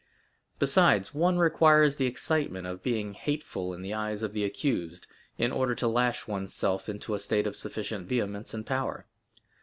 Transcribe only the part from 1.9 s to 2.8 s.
the excitement